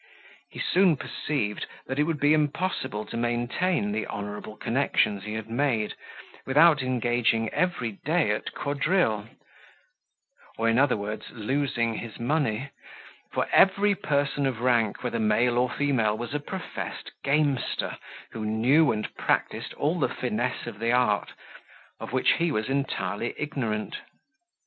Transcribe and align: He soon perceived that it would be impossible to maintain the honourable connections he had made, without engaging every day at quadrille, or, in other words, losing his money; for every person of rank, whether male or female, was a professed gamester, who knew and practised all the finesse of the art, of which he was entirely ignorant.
He 0.49 0.57
soon 0.59 0.97
perceived 0.97 1.67
that 1.85 1.99
it 1.99 2.05
would 2.05 2.19
be 2.19 2.33
impossible 2.33 3.05
to 3.05 3.15
maintain 3.15 3.91
the 3.91 4.07
honourable 4.07 4.57
connections 4.57 5.25
he 5.25 5.35
had 5.35 5.47
made, 5.47 5.93
without 6.43 6.81
engaging 6.81 7.49
every 7.49 7.99
day 8.03 8.31
at 8.31 8.51
quadrille, 8.55 9.27
or, 10.57 10.67
in 10.67 10.79
other 10.79 10.97
words, 10.97 11.29
losing 11.29 11.93
his 11.93 12.19
money; 12.19 12.71
for 13.31 13.47
every 13.51 13.93
person 13.93 14.47
of 14.47 14.59
rank, 14.61 15.03
whether 15.03 15.19
male 15.19 15.59
or 15.59 15.69
female, 15.69 16.17
was 16.17 16.33
a 16.33 16.39
professed 16.39 17.11
gamester, 17.23 17.95
who 18.31 18.43
knew 18.43 18.91
and 18.91 19.13
practised 19.17 19.75
all 19.75 19.99
the 19.99 20.09
finesse 20.09 20.65
of 20.65 20.79
the 20.79 20.91
art, 20.91 21.31
of 21.99 22.11
which 22.11 22.31
he 22.39 22.51
was 22.51 22.69
entirely 22.69 23.35
ignorant. 23.37 23.97